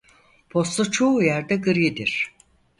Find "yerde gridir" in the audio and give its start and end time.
1.23-2.35